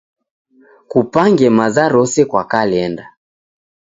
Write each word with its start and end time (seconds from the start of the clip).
Kupange 0.91 1.47
maza 1.57 1.83
rose 1.95 2.21
kwa 2.29 2.43
kalenda. 2.51 3.05